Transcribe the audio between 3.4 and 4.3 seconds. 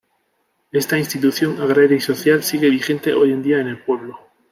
día en el pueblo.